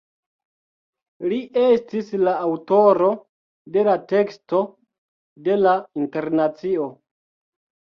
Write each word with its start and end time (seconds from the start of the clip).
Li 1.33 1.37
estis 1.63 2.09
la 2.21 2.33
aŭtoro 2.45 3.11
de 3.77 3.85
la 3.89 3.95
teksto 4.15 4.65
de 5.47 5.61
"La 5.63 5.77
Internacio". 6.05 6.91